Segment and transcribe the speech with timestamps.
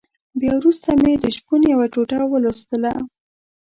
[0.39, 2.91] بيا وروسته مې د شپون يوه ټوټه ولوستله.